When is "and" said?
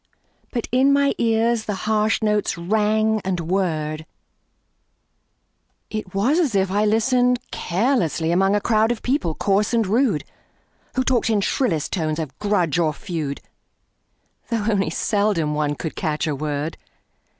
3.23-3.39, 9.75-9.85